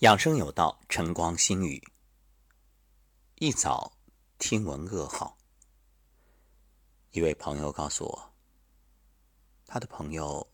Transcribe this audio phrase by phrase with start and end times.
[0.00, 1.86] 养生有道，晨光心语。
[3.34, 3.98] 一早
[4.38, 5.36] 听闻噩耗，
[7.10, 8.34] 一位朋友告诉我，
[9.66, 10.50] 他的朋友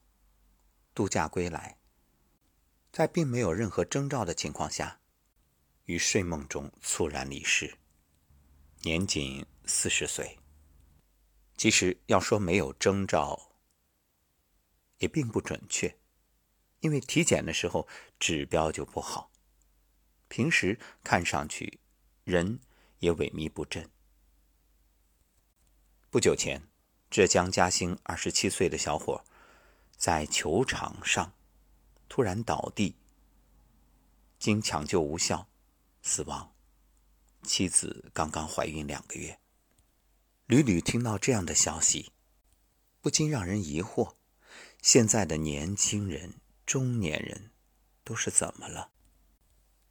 [0.93, 1.79] 度假归来，
[2.90, 4.98] 在并没有任何征兆的情况下，
[5.85, 7.79] 于睡梦中猝然离世，
[8.83, 10.41] 年仅四十岁。
[11.57, 13.53] 其实要说没有征兆，
[14.99, 15.97] 也并不准确，
[16.81, 17.87] 因为体检的时候
[18.19, 19.31] 指标就不好。
[20.29, 21.80] 平时看上去，
[22.25, 22.61] 人
[22.98, 23.89] 也萎靡不振。
[26.11, 26.62] 不久前，
[27.11, 29.25] 浙江嘉兴二十七岁的小伙
[29.96, 31.32] 在球场上
[32.08, 32.97] 突然倒地，
[34.39, 35.48] 经抢救无效
[36.03, 36.55] 死亡。
[37.42, 39.39] 妻子刚刚怀孕两个月。
[40.47, 42.12] 屡屡听到这样的消息，
[43.00, 44.14] 不禁让人疑惑：
[44.81, 47.50] 现在的年轻人、中年人
[48.05, 48.92] 都是怎么了？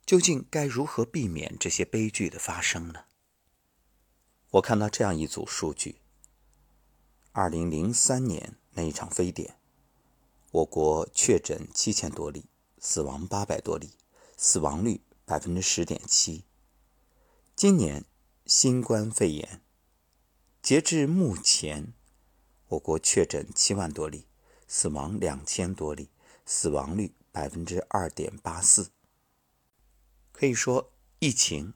[0.05, 3.05] 究竟该如何避免这些悲剧的发生呢？
[4.51, 5.99] 我看到这样一组数据：
[7.31, 9.57] 二零零三年那一场非典，
[10.51, 12.45] 我国确诊七千多例，
[12.77, 13.93] 死亡八百多例，
[14.37, 16.45] 死亡率百分之十点七。
[17.55, 18.05] 今年
[18.45, 19.63] 新冠肺炎，
[20.61, 21.93] 截至目前，
[22.67, 24.27] 我国确诊七万多例，
[24.67, 26.09] 死亡两千多例，
[26.45, 28.91] 死亡率百分之二点八四。
[30.37, 31.73] 可以说，疫情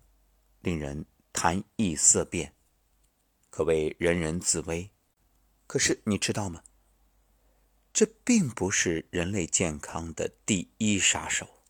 [0.60, 2.54] 令人谈疫色变，
[3.50, 4.92] 可谓人人自危。
[5.66, 6.62] 可是你知道吗？
[7.94, 11.64] 这并不是人类健康的第一杀手。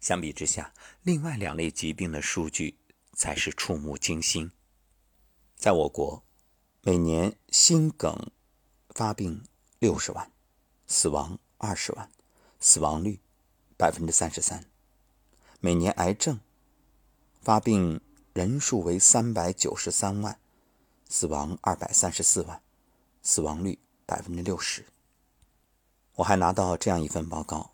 [0.00, 2.78] 相比之下，另外两类疾病的数据
[3.12, 4.50] 才是触目惊心。
[5.54, 6.24] 在我国，
[6.80, 8.32] 每年心梗
[8.88, 9.44] 发病
[9.78, 10.32] 六十万，
[10.86, 12.10] 死亡二十万，
[12.58, 13.20] 死亡率
[13.76, 14.64] 百分之三十三。
[15.62, 16.40] 每年癌症
[17.42, 18.00] 发病
[18.32, 20.40] 人数为三百九十三万，
[21.06, 22.62] 死亡二百三十四万，
[23.22, 24.86] 死亡率百分之六十。
[26.14, 27.72] 我还拿到这样一份报告，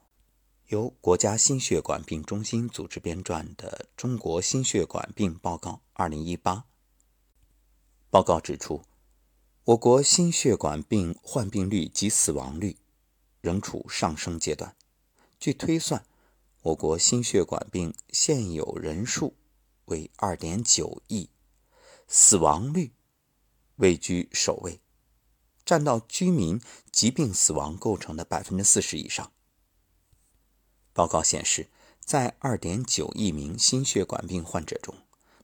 [0.67, 6.55] 由国家心血管病中心组织编撰的《中国心血管病报告（二零一八）》。
[8.11, 8.83] 报告指出，
[9.63, 12.79] 我国心血管病患病率及死亡率
[13.41, 14.75] 仍处上升阶段。
[15.39, 16.05] 据推算。
[16.67, 19.37] 我国心血管病现有人数
[19.85, 21.31] 为二点九亿，
[22.09, 22.91] 死亡率
[23.77, 24.81] 位居首位，
[25.65, 26.61] 占到居民
[26.91, 29.31] 疾病死亡构成的百分之四十以上。
[30.93, 34.93] 报告显示，在二点九亿名心血管病患者中，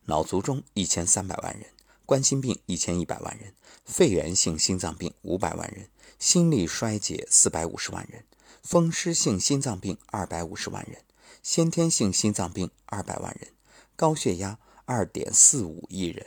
[0.06, 1.70] 脑卒中一千三百万人，
[2.04, 3.54] 冠心病一千一百万人，
[3.84, 8.26] 肺源性心脏病五百万人，心力衰竭四百五十万人，
[8.64, 11.04] 风湿性心脏病二百五十万人。
[11.42, 13.52] 先天性心脏病二百万人，
[13.96, 16.26] 高血压二点四五亿人。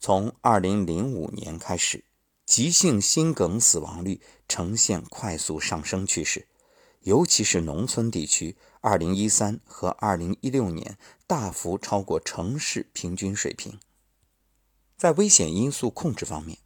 [0.00, 2.04] 从二零零五年开始，
[2.44, 6.48] 急性心梗死亡率呈现快速上升趋势，
[7.02, 13.78] 尤其是农村地区，二零一三和二零一六年大幅超过城市平均水平。
[14.96, 16.58] 在危险因素控制方面，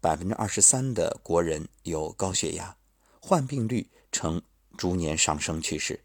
[0.00, 2.76] 百分之二十三的国人有高血压，
[3.20, 4.42] 患病率呈
[4.76, 6.04] 逐年上升趋势。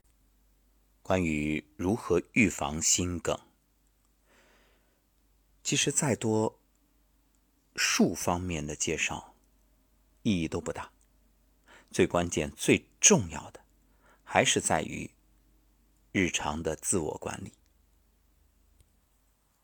[1.07, 3.39] 关于如何预防心梗，
[5.63, 6.59] 其实再多
[7.77, 9.33] 术方面的介绍
[10.23, 10.91] 意义都不大。
[11.91, 13.61] 最关键、最重要的
[14.25, 15.09] 还是在于
[16.11, 17.53] 日常的自我管理。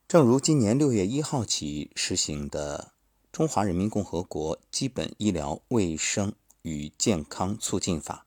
[0.08, 2.94] 正如今年六月一号起实行的
[3.34, 8.26] 《中华人民共和国基本医疗卫生与健康促进法》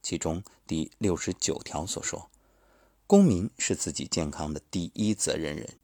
[0.00, 2.30] 其中第六十九条所说。
[3.06, 5.78] 公民是自己健康的第一责任人，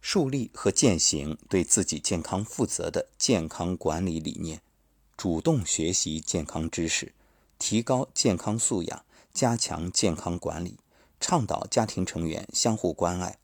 [0.00, 4.62] 树立和践行对自己健康负责的健康管理理念，
[5.16, 7.14] 主动学习健康知识，
[7.58, 10.78] 提高健康素养，加强健康管理，
[11.18, 13.38] 倡导家庭成员相互关爱，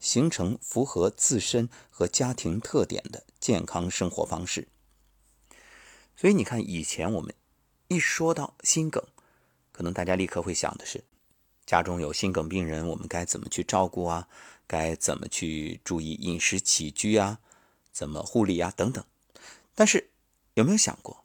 [0.00, 4.66] 形成符合自身和家庭特点的健康生活方式。
[6.16, 7.32] 所以你看，以前我们
[7.86, 9.04] 一说到心梗，
[9.70, 11.04] 可能大家立刻会想的是。
[11.66, 14.28] 家中有心梗病人，我们该怎么去照顾啊？
[14.66, 17.40] 该怎么去注意饮食起居啊？
[17.90, 18.72] 怎么护理啊？
[18.76, 19.04] 等等。
[19.74, 20.10] 但是
[20.54, 21.24] 有没有想过，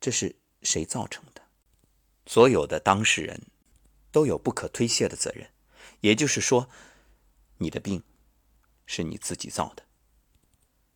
[0.00, 1.42] 这是谁造成的？
[2.26, 3.42] 所有的当事人
[4.10, 5.50] 都有不可推卸的责任。
[6.00, 6.68] 也就是说，
[7.58, 8.02] 你的病
[8.86, 9.84] 是你自己造的。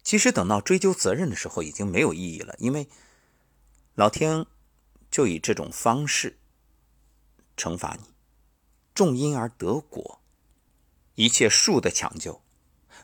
[0.03, 2.89] 其实等到追究责任的时候，已经没有意义了，因为
[3.95, 4.47] 老天
[5.11, 6.40] 就以这种方式。
[7.61, 8.07] 惩罚你，
[8.95, 10.23] 种因而得果，
[11.17, 12.41] 一切术的抢救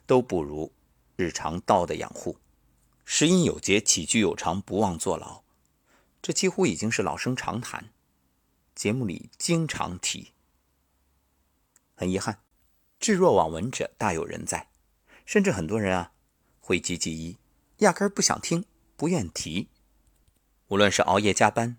[0.07, 0.73] 都不如
[1.17, 2.39] 日常道的养护。
[3.05, 5.43] 食饮有节，起居有常，不忘坐牢，
[6.23, 7.91] 这几乎已经是老生常谈。
[8.75, 10.33] 节目里经常提。
[11.95, 12.41] 很遗憾，
[12.99, 14.69] 置若罔闻者大有人在，
[15.27, 16.13] 甚至很多人啊，
[16.61, 17.37] 讳疾忌医，
[17.79, 18.65] 压根儿不想听，
[18.97, 19.69] 不愿提。
[20.69, 21.77] 无论是熬夜加班，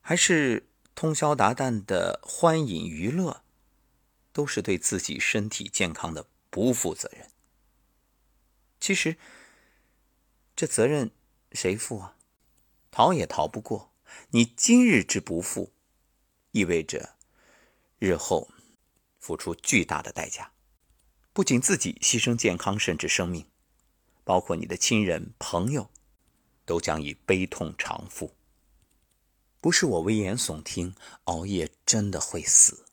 [0.00, 0.69] 还是
[1.00, 3.42] 通宵达旦的欢饮娱乐，
[4.34, 7.30] 都是对自己身体健康的不负责任。
[8.78, 9.16] 其实，
[10.54, 11.10] 这责任
[11.52, 12.18] 谁负啊？
[12.90, 13.94] 逃也逃不过。
[14.32, 15.72] 你今日之不负，
[16.50, 17.16] 意味着
[17.98, 18.50] 日后
[19.18, 20.52] 付出巨大的代价，
[21.32, 23.46] 不仅自己牺牲健康，甚至生命，
[24.22, 25.90] 包括你的亲人朋友。
[26.66, 28.36] 都将以悲痛偿付。
[29.60, 32.86] 不是我危言耸听，熬夜真的会死。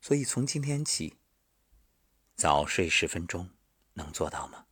[0.00, 1.16] 所以从今天起，
[2.36, 3.48] 早睡十分钟，
[3.94, 4.66] 能做到吗？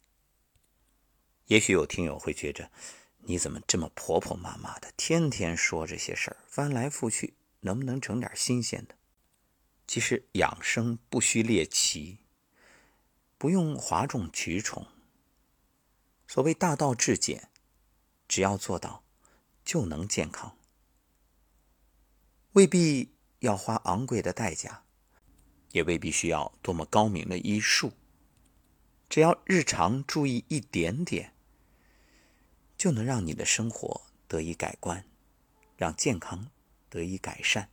[1.47, 2.71] 也许有听友会觉着，
[3.21, 8.95] 你怎么这么婆婆妈妈的，天天说这些事儿，翻来覆去，能不能整点新鲜的？
[9.87, 12.19] 其实养生不需猎奇，
[13.39, 14.87] 不用哗众取宠。
[16.29, 17.49] 所谓大道至简。
[18.29, 19.05] 只要做到，
[19.63, 20.57] 就能健康。
[22.53, 24.85] 未必要花昂贵的代价，
[25.71, 27.93] 也未必需要多么高明的医术。
[29.09, 31.33] 只要日常注意一点点，
[32.77, 35.05] 就能让你的生活得以改观，
[35.77, 36.51] 让健康
[36.91, 37.71] 得以改善。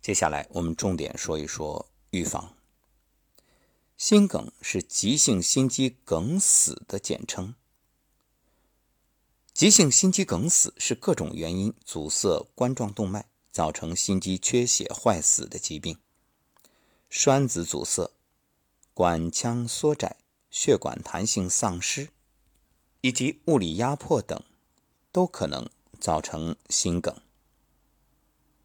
[0.00, 2.54] 接下来，我们重点说一说预防。
[3.98, 7.54] 心梗是急性心肌梗死的简称。
[9.52, 13.26] 急性心肌梗死是各种原因阻塞冠状动脉，
[13.56, 15.96] 造成心肌缺血坏死的疾病。
[17.08, 18.10] 栓子阻塞、
[18.92, 20.18] 管腔缩窄、
[20.50, 22.10] 血管弹性丧失，
[23.00, 24.44] 以及物理压迫等，
[25.10, 27.16] 都可能造成心梗。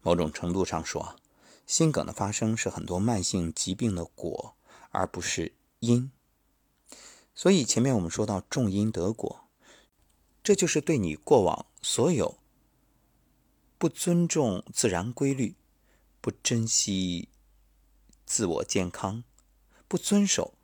[0.02, 1.16] 某种程度上说，
[1.66, 4.54] 心梗的发生是很多慢性疾病的果，
[4.90, 6.12] 而不是因。
[7.34, 9.48] 所以前面我们说到种因得果。
[10.42, 12.36] 这就是对你过往所有
[13.82, 15.56] 不尊重自然规律、
[16.20, 17.28] 不珍惜
[18.24, 19.24] 自我健康、
[19.88, 20.54] 不遵守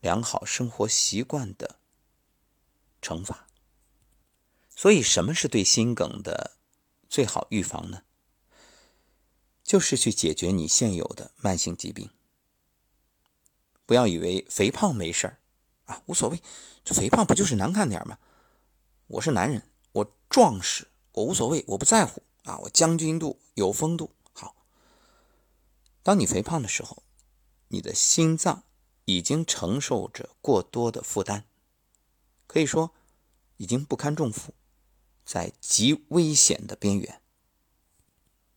[0.00, 1.78] 良好生活习惯的
[3.02, 3.46] 惩罚。
[4.74, 6.56] 所以，什么是对心梗的
[7.10, 8.04] 最好预防呢？
[9.62, 12.08] 就是去解决你现有的慢性疾病。
[13.84, 15.38] 不要以为肥胖没事儿
[15.84, 16.42] 啊，无所谓，
[16.86, 18.18] 这肥胖不就是难看点吗？
[19.08, 22.58] 我是男人，我壮实，我无所谓，我不在乎啊！
[22.58, 24.14] 我将军肚有风度。
[24.32, 24.56] 好，
[26.02, 27.02] 当你肥胖的时候，
[27.68, 28.64] 你的心脏
[29.04, 31.44] 已经承受着过多的负担，
[32.46, 32.92] 可以说
[33.56, 34.54] 已经不堪重负，
[35.24, 37.20] 在极危险的边缘。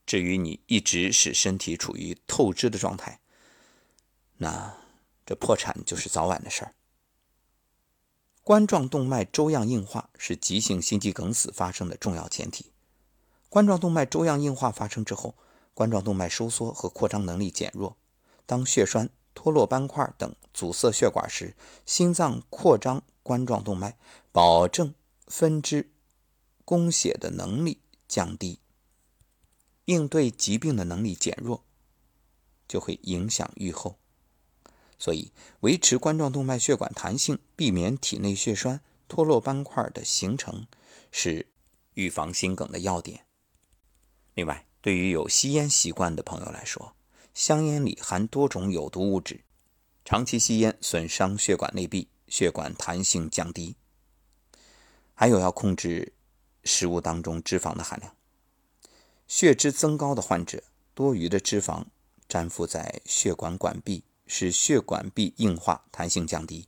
[0.06, 3.22] 至于你一直使身体处于透支的状态，
[4.38, 4.78] 那
[5.26, 6.76] 这破产就是早晚的事儿。
[8.42, 12.73] 冠状动脉粥样硬化是急性心肌梗死发生的重要前提。
[13.54, 15.36] 冠状动脉粥样硬化发生之后，
[15.76, 17.96] 冠状动脉收缩和扩张能力减弱。
[18.48, 21.56] 当血栓、脱落斑块等阻塞血管时，
[21.86, 23.96] 心脏扩张冠状动脉，
[24.32, 24.96] 保证
[25.28, 25.92] 分支
[26.66, 28.58] 供血的能力降低，
[29.86, 31.64] 应对疾病的能力减弱，
[32.68, 34.00] 就会影响预后。
[34.98, 40.66] 所以，维持冠状动脉血管弹性，避免体内血栓、脱落斑块的形成，
[41.12, 41.46] 是
[41.94, 43.28] 预防心梗的要点。
[44.34, 46.94] 另外，对于有吸烟习惯的朋友来说，
[47.34, 49.42] 香烟里含多种有毒物质，
[50.04, 53.76] 长期吸烟损伤血管内壁，血管弹性降低。
[55.14, 56.14] 还有要控制
[56.64, 58.16] 食物当中脂肪的含量。
[59.28, 60.64] 血脂增高的患者，
[60.94, 61.86] 多余的脂肪
[62.28, 64.04] 粘附在血管管壁。
[64.26, 66.66] 使血管壁硬化，弹性降低。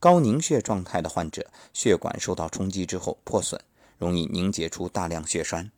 [0.00, 3.58] 高凝血状态的患者，血管受到冲击之后破损，
[3.98, 5.70] 容易凝结出大量血栓。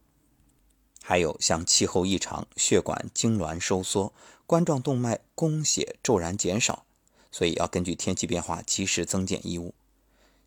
[1.03, 4.13] 还有像气候异常，血管痉挛收缩，
[4.47, 6.85] 冠状动脉供血骤然减少，
[7.31, 9.75] 所以要根据天气变化及时增减衣物。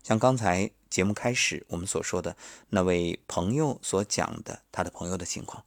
[0.02, 2.36] 像刚才节目开始我们所说的
[2.68, 5.64] 那位朋友所讲的他的朋友的情况，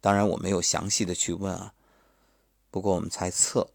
[0.00, 1.74] 当然我没有详细的去问啊，
[2.70, 3.70] 不过我们猜测。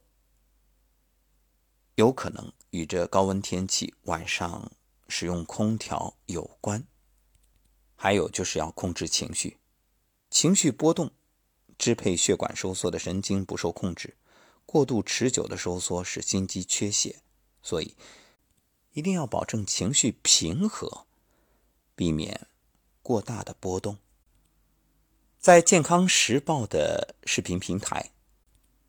[1.95, 4.71] 有可能与这高温天气晚上
[5.07, 6.83] 使用空调有关，
[7.95, 9.57] 还有就是要控制情绪，
[10.39, 11.09] 情绪波动
[11.79, 14.15] 支配血管收缩的神经不受控制，
[14.67, 17.23] 过度持久的收缩使心肌缺血，
[17.63, 17.95] 所以
[18.93, 21.07] 一定要保证情绪平和，
[21.95, 22.45] 避免
[23.01, 23.97] 过大的波动。
[25.39, 28.11] 在健康时报的视频平台，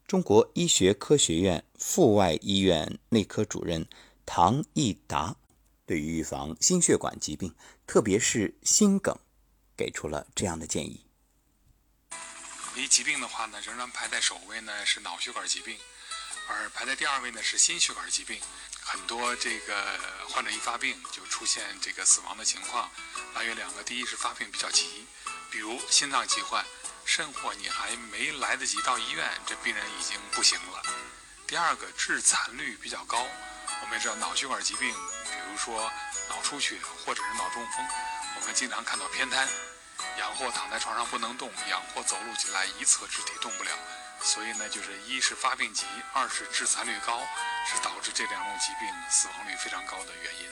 [0.07, 3.88] 中国医学科学院阜外医院内科主任
[4.26, 5.35] 唐义达
[5.87, 7.55] 对于预防心血管疾病，
[7.87, 9.19] 特别是心梗，
[9.75, 11.07] 给出了这样的建议。
[12.78, 15.78] 一疾病的话呢，仍然排在首位呢是脑血管疾病，
[16.49, 18.40] 而排在第二位呢是心血管疾病。
[18.80, 22.90] 很多这个患者一发病就出现这个死亡的情况，
[23.35, 25.06] 来源两个：第一是发病比较急。
[25.50, 26.64] 比如心脏疾患，
[27.04, 30.82] 甚或你还没来得及到医院，这病人已经不行了。
[31.47, 33.26] 第二个，致残率比较高。
[33.82, 34.92] 我们也知道脑血管疾病，
[35.25, 35.90] 比如说
[36.28, 37.87] 脑出血或者是脑中风，
[38.40, 39.49] 我们经常看到偏瘫，
[40.19, 43.71] 养或躺在床上不能动，养或走路起来一侧肢体动不了。
[44.21, 47.21] 所以呢，就是一是发病急，二是致残率高，
[47.67, 50.50] 是导致这两种疾病死亡率非常高的原因。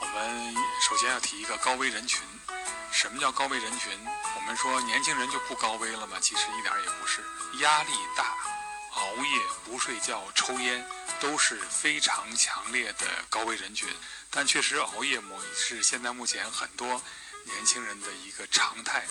[0.00, 0.54] 我们
[0.88, 2.22] 首先要提一个高危人群。
[2.90, 3.90] 什么叫高危人群？
[4.36, 6.18] 我们说年轻人就不高危了吗？
[6.20, 7.22] 其实一点也不是。
[7.60, 8.36] 压力大、
[9.02, 10.86] 熬夜、不睡觉、抽烟
[11.20, 13.88] 都是非常强烈的高危人群。
[14.30, 17.02] 但确实，熬夜某是现在目前很多
[17.44, 19.04] 年轻人的一个常态。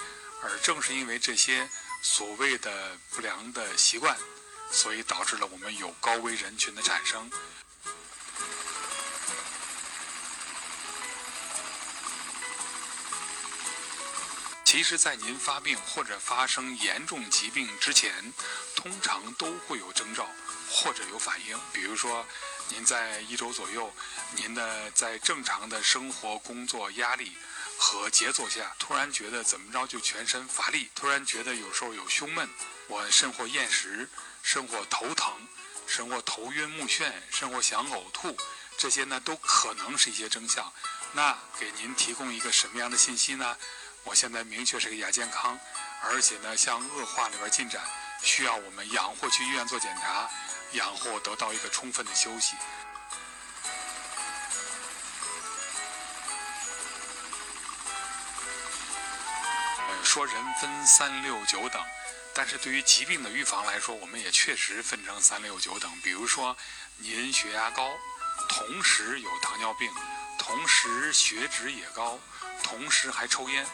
[0.43, 1.69] 而正是因为这些
[2.01, 4.17] 所谓的不良的习惯，
[4.71, 7.29] 所以导致了我们有高危人群的产生。
[14.65, 18.33] 其实，在您发病或者发生严重疾病之前，
[18.81, 20.27] 通常都会有征兆
[20.67, 21.55] 或者有反应。
[21.71, 22.25] 比如说，
[22.69, 23.93] 您在一周左右，
[24.35, 27.37] 您的在正常的生活、工作压力
[27.77, 32.49] 和节奏下，突然觉得怎么着就全身乏力，突然觉得有时候有胸闷，
[32.87, 34.09] 我甚或厌食，
[34.41, 35.31] 甚或头疼，
[35.85, 38.35] 甚或头晕目眩，甚或想呕吐，
[38.79, 40.73] 这些呢都可能是一些征象。
[41.11, 43.55] 那给您提供一个什么样的信息呢？
[44.05, 45.59] 我现在明确是个亚健康，
[46.01, 47.79] 而且呢，向恶化里边进展，
[48.21, 50.29] 需要我们养护去医院做检查，
[50.73, 52.55] 养护得到一个充分的休息。
[60.03, 61.81] 说人分三六九等，
[62.33, 65.89] 但是对于疾病的预防来说，我们也确实分成三六九等。
[66.03, 66.57] 比如说，
[66.97, 67.89] 您血压高，
[68.49, 69.89] 同时有糖尿病，
[70.37, 72.19] 同时血脂也高，
[72.61, 73.65] 同时还抽烟。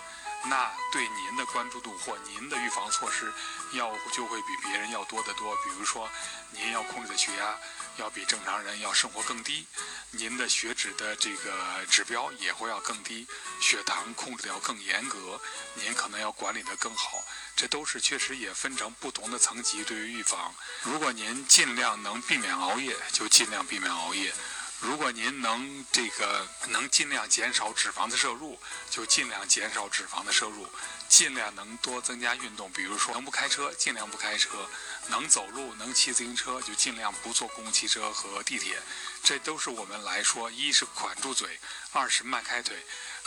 [0.50, 3.32] 那对您的关注度或您的预防措施，
[3.74, 5.56] 要就会比别人要多得多。
[5.58, 6.10] 比如说，
[6.52, 7.58] 您要控制的血压
[7.98, 9.68] 要比正常人要生活更低，
[10.12, 13.28] 您的血脂的这个指标也会要更低，
[13.60, 15.40] 血糖控制的要更严格，
[15.74, 17.24] 您可能要管理的更好。
[17.56, 19.84] 这都是确实也分成不同的层级。
[19.84, 24.34] 对于预防，如果您尽量能避免熬夜，就尽量避免熬夜。
[24.80, 30.68] 如果您能这个能尽量减少脂肪的摄入，就尽量减少脂肪的摄入，
[31.10, 32.72] 尽量能多增加运动。
[32.72, 34.70] 比如说，能不开车尽量不开车，
[35.08, 38.80] 能走路能骑自行车就尽量不坐公共汽车和地铁。
[39.24, 41.60] 这都是我们来说，一是管住嘴，
[41.92, 42.78] 二是迈开腿，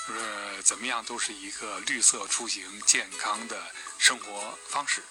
[0.06, 5.02] 呃，怎么样都是一个绿色出行、健康的生活方式。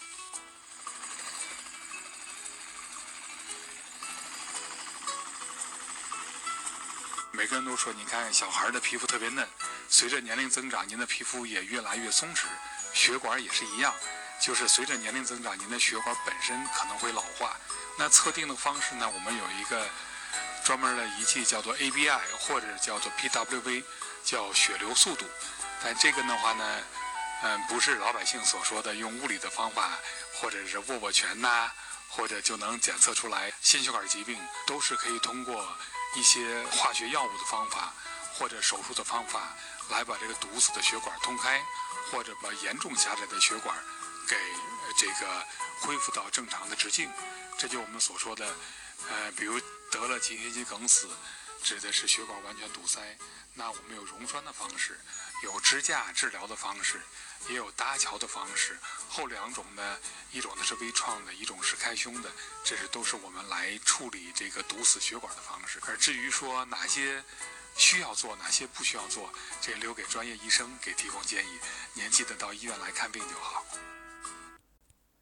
[7.39, 9.47] 每个人都说，你看小孩的皮肤特别嫩，
[9.87, 12.47] 随着年龄增长，您的皮肤也越来越松弛，
[12.93, 13.95] 血管也是一样，
[14.41, 17.55] 就是随着年龄增长，您的血管本身可能会老化。
[17.97, 19.09] 那测定的方式呢？
[19.09, 19.87] 我们有一个
[20.65, 23.85] 专门的仪器，叫做 ABI 或者叫做 PWV，
[24.25, 25.25] 叫血流速度。
[25.81, 26.81] 但这个的话呢，
[27.43, 29.97] 嗯，不是老百姓所说的用物理的方法，
[30.33, 31.71] 或者是握握拳呐，
[32.09, 35.65] 或者就能检测出来心血管疾病，都是可以通过。
[36.15, 37.93] 一些化学药物的方法，
[38.33, 39.55] 或者手术的方法，
[39.89, 41.63] 来把这个堵死的血管通开，
[42.11, 43.75] 或者把严重狭窄的血管
[44.27, 44.35] 给
[44.97, 45.45] 这个
[45.81, 47.09] 恢复到正常的直径。
[47.57, 48.55] 这就我们所说的，
[49.09, 49.59] 呃，比如
[49.91, 51.09] 得了急性心梗死，
[51.61, 52.99] 指的是血管完全堵塞。
[53.53, 54.99] 那我们有溶栓的方式，
[55.43, 56.99] 有支架治疗的方式，
[57.49, 58.77] 也有搭桥的方式。
[59.07, 59.97] 后两种呢，
[60.31, 62.29] 一种呢是微创的，一种是开胸的，
[62.63, 65.79] 这是都是我们来处理这个堵死血管的方式。
[65.87, 67.23] 而至于说哪些
[67.75, 69.31] 需要做，哪些不需要做，
[69.61, 71.59] 这留给专业医生给提供建议。
[71.93, 73.63] 您记得到医院来看病就好。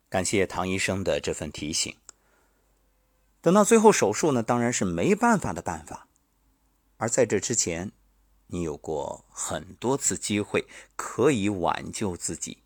[0.09, 1.95] 感谢唐医生的这份提醒。
[3.41, 6.07] 等到最后手术呢，当然是没办法的办法。
[6.97, 7.91] 而在这之前，
[8.47, 12.63] 你有过很多次机会可以挽救自己，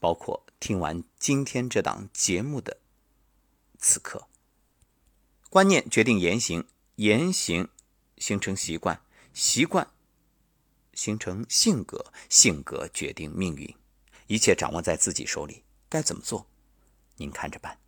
[0.00, 2.78] 包括听完今天这档节目的
[3.78, 4.26] 此刻。
[5.48, 7.68] 观念决定言行，言行
[8.18, 9.00] 形成习惯，
[9.32, 9.88] 习惯
[10.92, 13.74] 形成性格，性格决定命运。
[14.26, 16.46] 一切掌握在自己手里，该怎么做，
[17.16, 17.78] 您看着办。